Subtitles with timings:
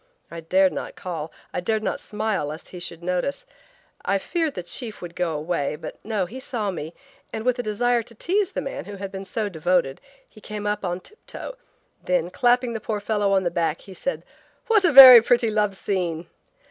[0.31, 1.31] I dared not call.
[1.53, 3.45] I dared not smile, lest he should notice.
[4.03, 6.95] I feared the chief would go away, but no, he saw me,
[7.31, 10.65] and with a desire to tease the man who had been so devoted he came
[10.65, 11.55] up on tip toe,
[12.03, 14.25] then, clapping the poor fellow on the back, he said:
[14.65, 16.25] "What a very pretty love scene!"